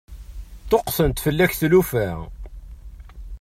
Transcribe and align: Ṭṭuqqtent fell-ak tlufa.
Ṭṭuqqtent 0.63 1.21
fell-ak 1.23 1.51
tlufa. 1.59 2.09